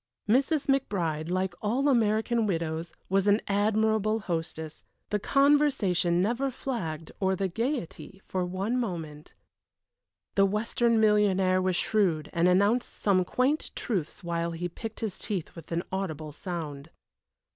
Mrs. 0.27 0.65
McBride, 0.65 1.29
like 1.29 1.53
all 1.61 1.87
American 1.87 2.47
widows, 2.47 2.91
was 3.07 3.27
an 3.27 3.39
admirable 3.47 4.21
hostess; 4.21 4.83
the 5.11 5.19
conversation 5.19 6.19
never 6.19 6.49
flagged, 6.49 7.11
or 7.19 7.35
the 7.35 7.47
gayety 7.47 8.19
for 8.25 8.43
one 8.43 8.79
moment. 8.79 9.35
The 10.33 10.47
Western 10.47 10.99
millionaire 10.99 11.61
was 11.61 11.75
shrewd, 11.75 12.31
and 12.33 12.47
announced 12.47 12.89
some 12.89 13.23
quaint 13.23 13.69
truths 13.75 14.23
while 14.23 14.53
he 14.53 14.67
picked 14.67 15.01
his 15.01 15.19
teeth 15.19 15.55
with 15.55 15.71
an 15.71 15.83
audible 15.91 16.31
sound. 16.31 16.89